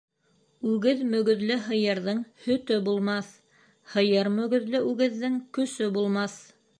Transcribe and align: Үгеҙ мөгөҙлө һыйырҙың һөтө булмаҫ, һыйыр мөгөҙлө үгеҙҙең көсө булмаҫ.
Үгеҙ 0.69 1.01
мөгөҙлө 1.09 1.57
һыйырҙың 1.65 2.23
һөтө 2.47 2.77
булмаҫ, 2.89 3.29
һыйыр 3.93 4.31
мөгөҙлө 4.39 4.81
үгеҙҙең 4.93 5.37
көсө 5.59 5.91
булмаҫ. 5.99 6.39